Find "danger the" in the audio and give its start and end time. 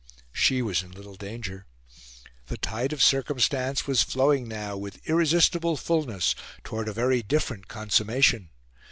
1.13-2.57